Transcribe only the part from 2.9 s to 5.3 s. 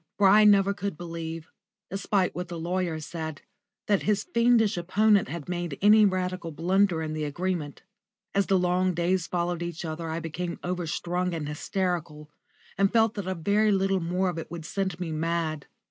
said, that his fiendish opponent